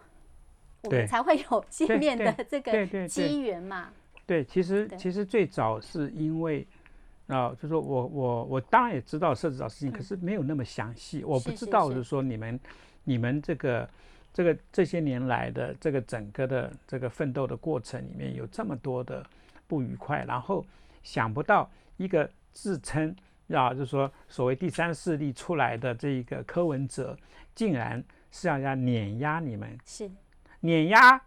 [0.82, 3.90] 我们才会有见面的这个机缘嘛。
[4.24, 6.66] 对，其实其实最早是因为，
[7.28, 12.60] 啊、就说我我我当然也知道设置岛事情，可是没有那么详细，我不知道就是说你们
[13.04, 13.88] 你们这个
[14.32, 19.24] 这个这些年来的这个整个的这个奋斗的过程里面有这么多的
[19.66, 20.64] 不愉快，然后
[21.02, 23.14] 想不到一个自称
[23.48, 27.16] 啊，就是说所谓第三势力出来的这一个柯文哲，
[27.54, 30.10] 竟然是要要碾压你们是。
[30.60, 31.20] 碾压，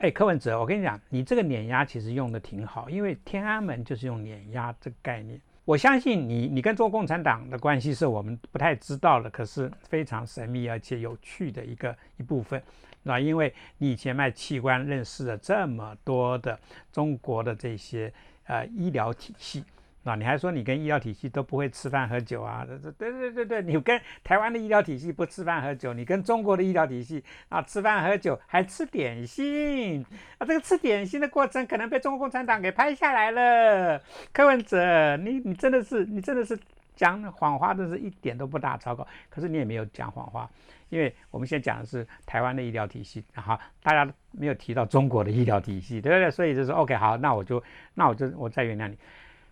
[0.00, 5.38] 哎，柯文哲，我跟你讲，你这个碾压其实用的挺好，因为天安门就是用碾压这个概念。
[5.66, 12.62] 我相信你，你跟中国共产党的关系是我们不太知道的，可是非常神秘而且有趣的一个一部分，
[13.02, 16.58] 那因为你以前卖器官认识了这么多的
[16.90, 18.10] 中国的这些
[18.46, 19.62] 呃医疗体系。
[20.04, 22.66] 啊，你还说你跟医疗体系都不会吃饭喝酒啊？
[22.66, 30.02] 对对对对对，你跟台湾的医疗体系不吃饭喝酒，你跟中国的医疗体系啊吃饭喝酒还吃点心
[30.38, 34.00] 啊，这个吃点心的过程可能被中国共产党给拍下来了。
[34.32, 36.58] 柯文哲，你你真的是你真的是
[36.96, 39.06] 讲谎话，真是一点都不打草稿。
[39.28, 40.48] 可是你也没有讲谎话，
[40.88, 46.30] 因为我们现在讲的是台湾的医疗体系，然后大家没有提到中国的医疗体系，对不对？
[46.30, 48.96] 所以就是 OK，好，那我就那我就我再原谅你。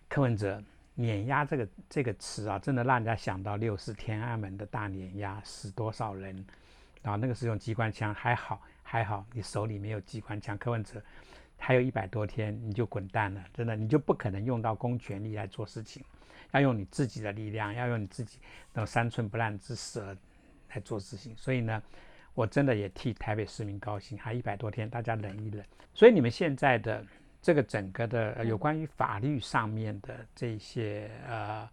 [0.09, 0.61] 柯文哲
[0.95, 6.35] 碾压这个这个词啊，真的让人家想到六四天安门的大碾压，死多少人？
[7.01, 10.57] 然后那个是用机关枪，还好还好，你手里没有机关枪。
[10.57, 11.01] 柯文哲
[11.57, 16.03] 还有一百多天你就滚蛋了，真的你就不可能用到公权力来做事情，
[16.51, 18.39] 要用你自己的力量，要用你自己
[18.73, 20.17] 那种三寸不烂之舌
[20.73, 21.33] 来做事情。
[21.37, 21.81] 所以呢，
[22.33, 25.63] 我真的也替台北市民高兴，还一百多天，大家忍一忍。
[25.93, 27.05] 所以你们现在的。
[27.41, 31.69] 这个整个的、呃、有关于法律上面的这些呃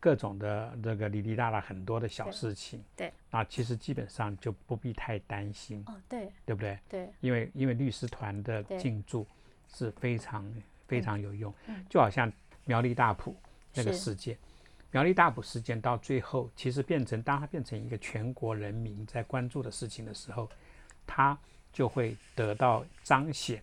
[0.00, 6.78] 各种的这个里里啦啦很多的小事情，对，那其实基本上就不必太担心，哦，对对不对？
[6.88, 9.26] 对，因为因为律师团的进驻
[9.68, 10.48] 是非常
[10.86, 12.32] 非常有用嗯，就好像
[12.64, 13.36] 苗栗大埔
[13.74, 14.38] 那个事件，
[14.92, 20.48] 苗栗大埔事件到最后其实变成，当它变成一个全国人民在关注的事情的时候，
[21.06, 21.36] 它
[21.72, 23.60] 就会得到彰显，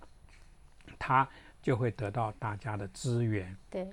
[1.00, 1.28] 它
[1.66, 3.58] 就会得到大家的资源。
[3.72, 3.90] 对，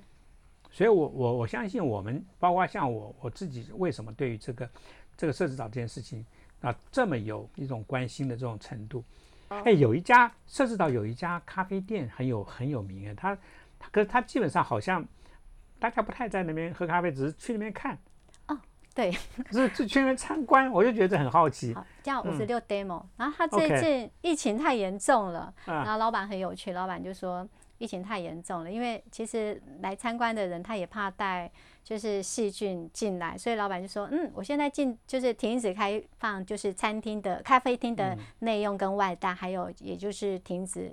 [0.71, 4.69] 所以我，我我相信我们，包括像我我自己，为什么对于这个
[5.17, 6.23] 这个设置岛这件事情
[6.61, 9.03] 啊这么有一种关心的这种程度？
[9.49, 13.35] 哎，有一家设置岛有一家咖啡店很有很有名啊，它
[13.79, 15.03] 它可是它基本上好像
[15.79, 17.99] 大家不太在那边喝咖啡，只是去那边看，
[18.95, 19.11] 对，
[19.51, 21.73] 只是就去那边参观，我就觉得很好奇。
[21.73, 27.49] 好，叫五十六 demo，、然后他最近疫情太严重了，啊然后老板很有趣，老板就说
[27.83, 31.51] 疫情太严重了，因为其实来参观的人他也怕带
[31.83, 40.93] 就是细菌进来，所以老板就说，嗯，我现在进就是停止开放就是餐厅的咖啡厅的内用跟外带，还有也就是停止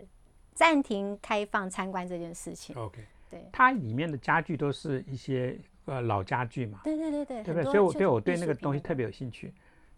[0.56, 2.76] 暂停开放参观这件事情。
[2.76, 7.64] OK，对，它里面的家具都是一些呃老家具嘛，对对对对，对不对？
[7.66, 9.54] 所以我对我对那个东西特别有兴趣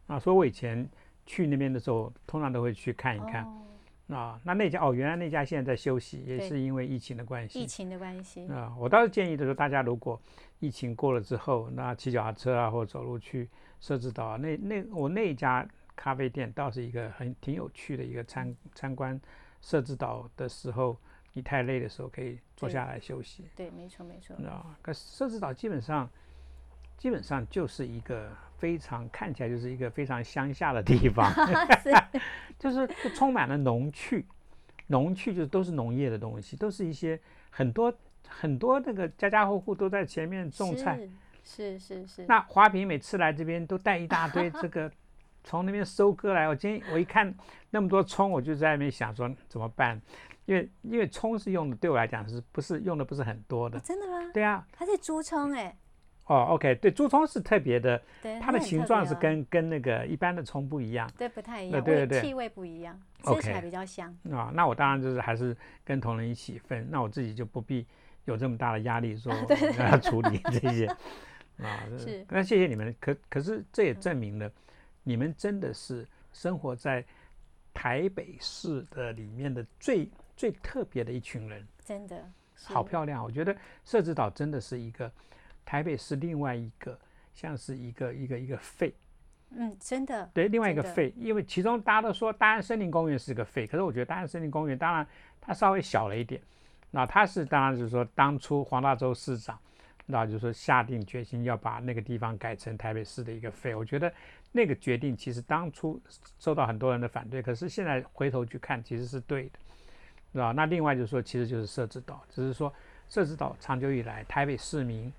[0.08, 0.86] 啊，所以我以前
[1.25, 3.45] 去那边的时候，通常都会去看一看。
[3.45, 3.60] 哦
[4.13, 8.76] 啊，那那家哦，原来那家现在在休息，也是因为疫情的关系疫系情的关系，啊。
[8.78, 10.19] 我倒是建议的说，大家如果
[10.60, 19.19] 疫情过了之后，那骑脚踏车啊，或者走路去社子岛啊，那那我那一家咖啡店倒是一个很挺有趣的一个参参观
[19.62, 20.97] 社子岛的时候，
[21.34, 24.78] 你太累的时候可以坐下来休息，对，没错没错，啊。
[24.82, 26.10] 可是社子岛基本上
[27.02, 31.28] 基本上就是一个非常看起来就是一个非常乡下的地方。
[31.82, 31.92] 是
[32.60, 34.24] 就是就充满了农趣，
[34.86, 37.92] 农趣就是都是农业的东西，都是一些很多
[38.28, 40.96] 很多那个家家户户都在前面种菜。
[41.44, 44.92] 是是是是，那华平每次来这边都带一大堆这个
[45.44, 46.48] 从那边收割来。
[46.48, 47.34] 我今天我一看
[47.72, 50.00] 那么多葱，我就在那边想说怎么办？
[50.46, 53.82] 因为因为葱是用的，对我来讲是不是用的不是很多的哦？
[53.84, 54.30] 真的吗？
[54.32, 55.76] 对啊，它是猪葱哎，
[56.32, 61.12] 哦，OK，对，猪葱是特别的，对，它的形状是跟跟那个一般的葱不一样。
[61.17, 64.15] 对不太一呃样，对对对气味不一样，吃起来比较香。
[64.32, 67.86] 啊，那我当然就是还是跟同仁一起分，那我自己就不必
[68.24, 69.34] 有这么大的压力说
[69.78, 70.86] 要处理这些
[71.60, 71.84] 啊。
[71.89, 74.50] 这是那谢谢你们，可可是这也证明了
[75.04, 77.04] 你们真的是生活在
[77.74, 82.24] 台北市的里面的最最特别的一群人，真的
[82.63, 83.22] 好漂亮。
[83.22, 85.12] 我觉得社子岛真的是一个
[85.65, 86.97] 台北是另外一个
[87.34, 88.93] 像是一个一个一个废。
[89.54, 95.06] 嗯，真的对，另外一个废，因为其中大家都说大安森林公园是个废，可是我觉得大安森林公园当然
[95.41, 96.41] 它稍微小了一点，
[96.89, 99.60] 那它是当然就是说当初黄大洲市长，
[100.06, 104.10] 那就是说下定决心要把那个地方改成台北市的一个废，我觉得
[104.54, 106.02] 那个决定其实当初
[106.39, 109.60] 受到很多人的反对，可是现在回头去看其实是对的，
[110.32, 110.54] 是吧？
[110.54, 112.74] 那另外就是说其实就是设置岛，只是说
[113.10, 115.12] 设置岛长久以来台北市民，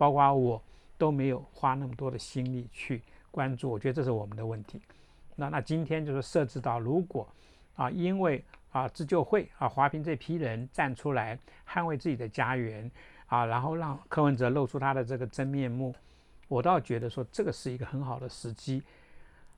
[0.00, 0.62] 包括我
[0.96, 3.02] 都没有花那么多的心力去。
[3.30, 4.80] 关注，我觉得这是我们的问题。
[5.36, 7.28] 那那今天就是设置到，如果
[7.76, 12.90] 啊，因为啊自救会啊华平这批人站出来捍卫自己的家园
[13.26, 15.94] 啊，然后让柯文哲露出他的这个真面目，
[16.48, 18.82] 我倒觉得说这个是一个很好的时机，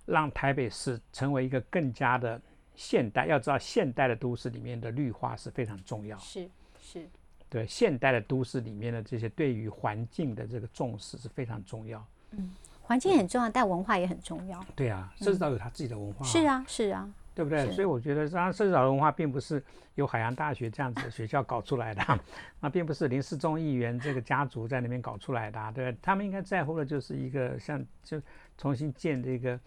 [0.07, 2.38] 让台北市成为一个更加的
[2.74, 3.26] 现代。
[3.26, 6.18] 要知道，现代的都市里面的绿化是非常重要。
[6.18, 7.09] 是是
[7.53, 12.03] 对现代的都市里面的这些对于环境的这个重视是非常重要。
[12.31, 12.51] 嗯
[12.85, 14.59] 环境很重要，但文化也很重要。
[14.75, 17.71] 对啊，社子岛有他自己的文化、是啊是啊，对不对？
[17.71, 19.62] 所以我觉得，当然，社子岛的文化并不是
[19.95, 22.03] 由海洋大学这样子的学校搞出来的，
[22.61, 28.21] 那并不是林世忠议员这个家族在那边搞出来的、啊，对他们应该在乎的就是一个像就
[28.59, 29.59] 重新建这个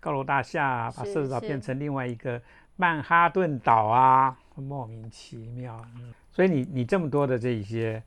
[0.00, 2.40] 高楼大厦、啊，把是社子岛变成另外一个
[2.76, 5.78] 曼哈顿岛啊，莫名其妙。
[5.96, 8.02] 嗯，所以你你这么多的这一些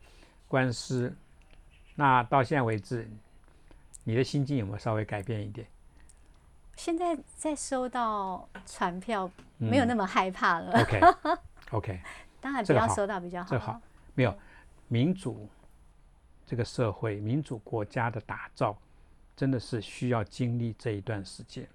[0.48, 1.16] 官司，
[1.96, 3.08] 那到现在为止，
[4.04, 5.68] 你的心境有没有稍微改变一点？
[6.76, 10.82] 现在在收到传票，没有那么害怕了。
[10.82, 11.00] OK
[11.72, 12.02] OK。
[12.42, 13.50] 当然不要收到比较好。
[13.50, 13.82] 这好，
[14.14, 14.38] 没有
[14.88, 15.48] 民主
[16.46, 18.78] 这个社会、民主国家的打造，
[19.36, 21.68] 真的是需要经历这一段时间。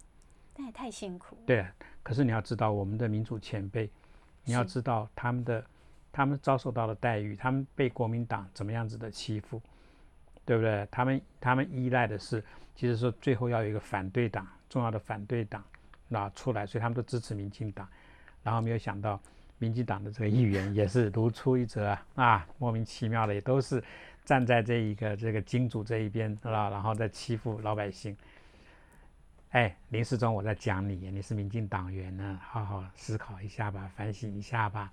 [0.54, 1.36] 但也太辛苦。
[1.46, 1.66] 对，
[2.02, 3.90] 可是你要知道，我们的民主前辈，
[4.44, 5.64] 你要知道他们的
[6.12, 9.60] 他们遭受到的待遇，他们被国民党怎么样子的欺负，
[10.44, 10.86] 对不对？
[10.90, 12.42] 他们他们依赖的是，
[12.74, 15.64] 其实说最后要有一个反对党，重要的反对党
[16.08, 17.88] 那出来，所以他们都支持民进党，
[18.42, 19.20] 然后没有想到。
[19.62, 23.84] 民进党的这个议员 也是如出一辙啊，啊，莫名其妙的也都是
[24.24, 26.70] 站在这一个这个金主这一边，是吧？
[26.70, 28.16] 然后再欺负老百姓。
[29.50, 34.90] 哎，林世忠，我在讲你，你是民进党员呢，好好思考一下吧，反省一下吧，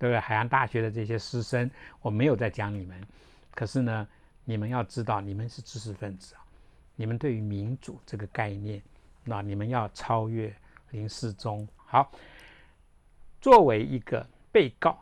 [0.00, 0.18] 对不对？
[0.18, 1.70] 海洋大学的这些师生，
[2.00, 2.98] 我没有在讲你们，
[3.54, 4.08] 可是呢，
[4.44, 6.40] 你们要知道，你们是知识分子啊，
[6.96, 8.82] 你们对于民主这个概念，
[9.24, 10.52] 那你们要超越
[10.92, 11.68] 林世忠。
[11.84, 12.10] 好，
[13.42, 14.98] 作为一个被告，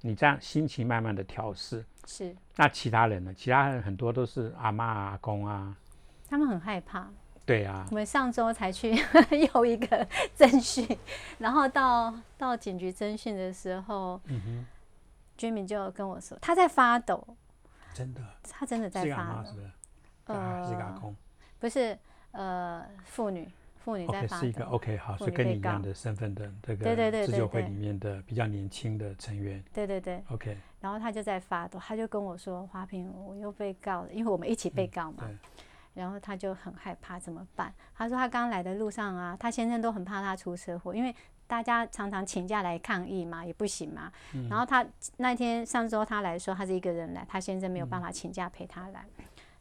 [0.00, 2.34] 你这样心情慢慢的调试，是。
[2.56, 3.34] 那其他人呢？
[3.34, 5.76] 其他人很多都是阿妈阿公啊，
[6.26, 7.10] 他们很害怕。
[7.46, 8.90] 对啊，我们上周才去
[9.54, 10.04] 又一个
[10.36, 10.84] 侦讯，
[11.38, 14.66] 然后到到警局侦讯的时候，嗯哼，
[15.36, 17.24] 居民就跟我说他在发抖，
[17.94, 18.20] 真的，
[18.50, 21.14] 他真的在发抖，呃，是一个阿公，
[21.60, 21.96] 不是，
[22.32, 23.48] 呃，妇女，
[23.84, 26.50] 妇女在发抖，是一个 OK 好，是跟你一样的身份的。
[26.64, 35.28] 这个对对对自救会里面的比较年轻的成员，对对对，OK，然后他就在发抖，他就跟我说花瓶，我又被告了，因为我们一起被告嘛。
[35.96, 37.72] 然后他就很害怕，怎么办？
[37.94, 41.14] 他说他刚来的路上啊，他先生都很怕他出车祸，因为
[41.46, 44.12] 大家常常请假来抗议嘛，也不行嘛。
[44.50, 44.86] 然后他
[45.16, 49.06] 那天上周他来的时候，他是一个人来，他先生没有办法请假陪他来。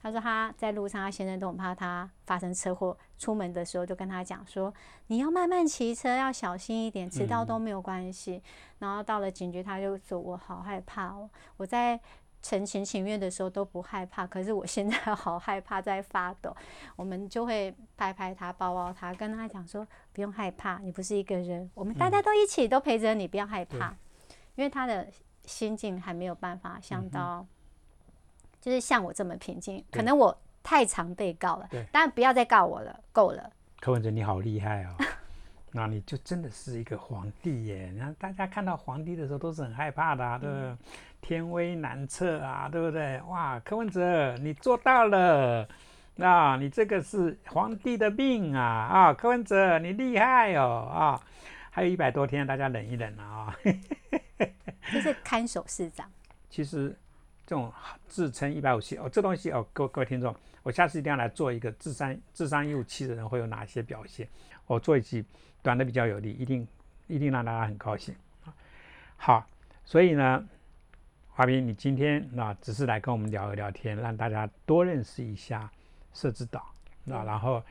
[0.02, 2.96] 他说他在路上，他先生都很怕他发生车祸。
[3.18, 4.72] 出门的时候就跟他讲说，
[5.08, 8.44] 你要慢慢骑车，要小心一点，迟到都没有关系。
[8.80, 12.00] 然后到了警局，他就说我好害怕哦，我在。
[12.46, 16.56] 成情情愿的时候都不害怕，可是我现在 好害怕，在发抖。
[16.96, 23.96] 我们就会拍拍他，抱抱他，跟他讲说：“不用害怕，你不是一个人，我们大家都一起都陪着你，不要害怕。”
[24.54, 25.08] 因为他的
[25.46, 27.44] 心境还没有办法像到，
[28.62, 29.84] 就是像我这么平静。
[29.92, 33.52] 可能我太常被告了，当然不要再告我了，够了。
[33.80, 34.96] 柯文哲，你好厉害哦！
[35.78, 37.94] 那你就真的是一个皇帝耶！
[37.98, 40.78] 然后大家看到皇帝的时候都是很害怕的，对不对？
[41.20, 43.20] 天威难测啊，对不对？
[43.24, 45.68] 哇，柯文哲，你做到了！
[46.16, 48.64] 那你这个是皇帝的命啊！
[48.64, 50.90] 啊，柯文哲，你厉害哦！
[50.90, 51.22] 啊，
[51.70, 53.54] 还有一百多天，大家忍一忍啊！
[54.94, 56.10] 这是看守市长。
[56.50, 56.98] 其实
[57.46, 57.70] 这种
[58.08, 64.26] 自称一百五七哦，这东西哦，各位各位听众，我下次一定要来做一个智商智商一五七的人会有哪些表现？
[64.68, 65.26] 我做一集。
[65.66, 66.68] 短的比较有利，一定
[67.08, 68.14] 一定让大家很高兴
[68.46, 68.54] 啊！
[69.18, 69.50] 好，
[69.84, 70.48] 所以呢，
[71.32, 75.68] 华斌，你今天啊只是来跟我们聊一聊天，让大家多认识一下
[76.14, 76.60] 社子岛
[77.10, 77.64] 啊，然后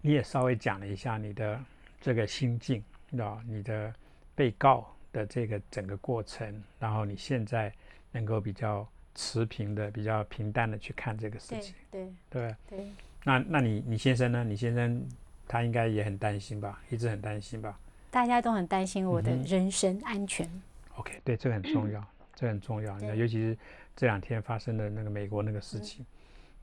[0.00, 1.60] 你也稍微讲了一下你的
[2.00, 2.82] 这个心境
[3.18, 3.92] 啊，你的
[4.34, 7.70] 被告的这个整个过程，然后你现在
[8.10, 12.86] 能够比较持平的、比较平淡的去看这个事情，对对对。
[13.22, 14.42] 那那你你先生呢？
[14.42, 15.06] 你先生？
[15.48, 17.80] 他应该也很担心吧，一直很担心吧。
[18.10, 20.48] 大家都很担心我的人身安全。
[20.94, 22.02] OK，对，这个很重要，
[22.34, 22.98] 这很重要。
[23.00, 23.56] 那尤其是
[23.96, 26.06] 这两天发生的那个美国那个事情，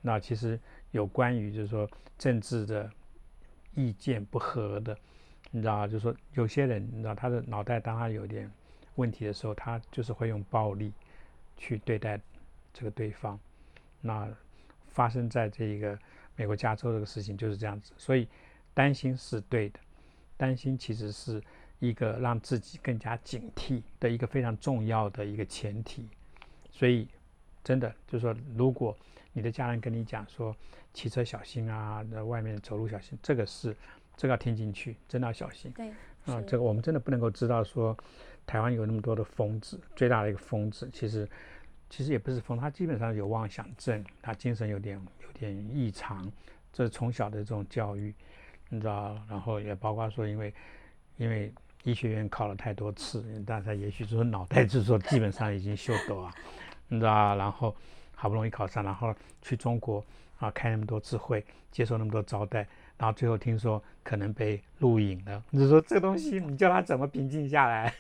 [0.02, 0.60] 那其实
[0.92, 2.90] 有关于就是说政治的
[3.74, 4.98] 意见不合的，
[5.52, 8.52] 你知道就是说有些人，你知道他的脑袋当他有点
[8.96, 10.92] 问题的时候，他就是会用暴力
[11.58, 12.20] 去对待
[12.74, 13.40] 这个对方。
[14.02, 14.28] 那
[14.90, 15.98] 发生在这一个
[16.36, 18.28] 美国加州这个事情就是这样子，所以。
[18.76, 19.80] 担心是对的，
[20.38, 21.42] 担心其实是
[21.80, 26.08] 一个让自己更加警惕的一个非常重要的一个前提。
[26.70, 27.08] 所以，
[27.64, 28.96] 真的就是说，如果
[29.32, 30.56] 你的家人跟你讲说
[30.94, 33.76] 骑车小心啊，在外面走路小心，这个是
[34.18, 35.72] 这个要听进去，真的要小心。
[35.72, 35.90] 对，
[36.26, 37.98] 啊，这个我们真的不能够知道说
[38.46, 41.28] 台湾有那么多的疯子，最大的一个疯子其实
[41.90, 46.30] 其实也不是疯，他基本上有妄想症，他精神有点有点异常，
[46.74, 48.14] 这是从小的这种教育。
[48.70, 50.54] 你知道，然后也包括说，因为
[51.18, 51.54] 因为
[51.84, 56.34] 医学院考了太多次，大家也许就是脑袋就是说基本上已经秀逗啊，
[56.88, 57.76] 你知道，然后
[58.16, 60.04] 好不容易考上，然后去中国
[60.40, 67.94] 啊开那么多次会，接受那么多招待，然后最后听说可能被录影了，你说这东西你叫他怎么平静下来？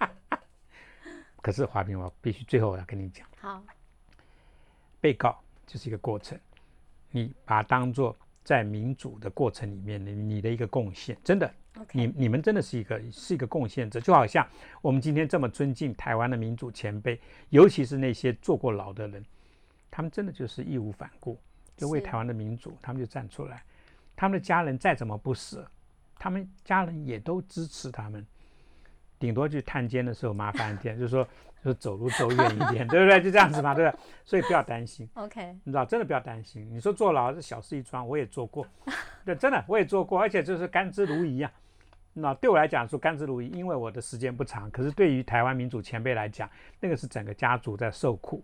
[1.40, 3.64] 可是华平，我必须最后我要跟你讲，好，
[5.00, 6.38] 被告就是一个过程，
[7.10, 8.14] 你把它当做。
[8.46, 11.52] 在民主的过程里面，你你的一个贡献，真的，
[11.90, 14.46] 你你们真的是一个是一个贡献者，就好像
[14.80, 19.24] 我们今天这么尊敬台湾的民主前辈，尤其是那些坐过牢的人，
[19.90, 21.36] 他们真的就是义无反顾，
[21.76, 23.64] 就为台湾的民主，他们就站出来，
[24.14, 25.68] 他们的家人再怎么不舍，
[26.16, 28.24] 他们家人也都支持他们，
[29.18, 31.26] 顶多去探监的时候麻烦一点， 就是说。
[31.64, 33.20] 就走路走远一点， 对不对？
[33.20, 34.00] 就这样子嘛，对不对？
[34.24, 35.08] 所以不要担心。
[35.14, 36.64] OK，你知道，真的不要担心。
[36.72, 38.64] 你说坐牢是小事一桩，我也做过，
[39.26, 41.50] 对，真的我也做过，而且就是甘之如饴啊。
[42.12, 44.70] 那对我来讲说甘之如饴，因为我的时间不长。
[44.70, 46.48] 可是对于台湾民主前辈来讲，
[46.78, 48.40] 那个是整个家族在受苦，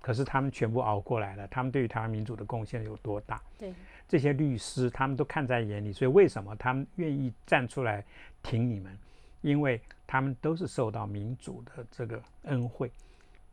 [0.00, 3.40] 可是他们全部熬过来了，他们对于台湾民主的贡献有多大？
[3.56, 3.72] 对，
[4.08, 8.04] 这些律师他们都看在眼里，所以为什么他们愿意站出来
[8.42, 8.98] 挺你们？
[9.44, 12.90] 因为他们都是受到民主的这个恩惠，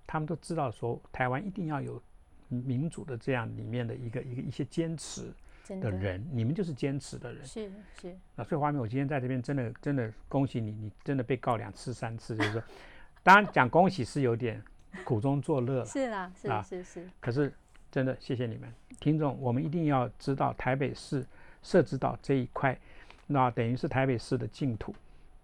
[0.07, 2.01] 他们都知道说台湾一定要有
[2.47, 5.33] 民主的这样里面的一个一个一些坚持
[5.67, 7.45] 的人，你们就是坚持的人。
[7.45, 7.69] 是
[7.99, 8.17] 是。
[8.37, 12.63] 那所以华明，我今天在这边真的真的恭喜你，你真的被告两次三次，就是说，
[13.21, 14.63] 当然讲恭喜是有点
[15.03, 17.09] 苦中作乐了是啦，是是是。
[17.19, 17.53] 可是
[17.91, 21.25] 真的谢谢你们，听众，我们一定要知道台北市
[21.61, 22.79] 设置到这一块，
[23.27, 24.95] 那等于是台北市的净土。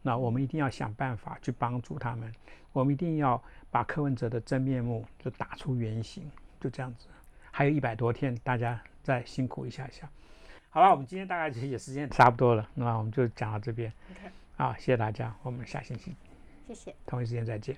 [0.01, 2.33] 那我们一定要想办法去帮助他们，
[2.73, 6.29] 我们一定要把柯文哲的真面目就打出原形，
[6.59, 7.07] 就这样子。
[7.51, 10.09] 还有一百多天，大家再辛苦一下下，
[10.69, 10.91] 好了？
[10.91, 13.93] 我们今天大概也时间差不多了，那我们就讲到这边。
[14.55, 16.15] 好，谢谢大家，我们下星期，
[16.67, 17.77] 谢谢，同一时间再见。